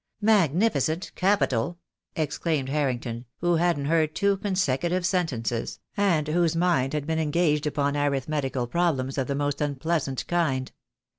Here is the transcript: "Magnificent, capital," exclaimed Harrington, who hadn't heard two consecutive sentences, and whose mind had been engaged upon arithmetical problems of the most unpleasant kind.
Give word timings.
"Magnificent, 0.23 1.11
capital," 1.13 1.77
exclaimed 2.15 2.69
Harrington, 2.69 3.25
who 3.37 3.57
hadn't 3.57 3.85
heard 3.85 4.15
two 4.15 4.37
consecutive 4.37 5.05
sentences, 5.05 5.79
and 5.95 6.27
whose 6.27 6.55
mind 6.55 6.93
had 6.93 7.05
been 7.05 7.19
engaged 7.19 7.67
upon 7.67 7.95
arithmetical 7.95 8.65
problems 8.65 9.19
of 9.19 9.27
the 9.27 9.35
most 9.35 9.61
unpleasant 9.61 10.25
kind. 10.25 10.71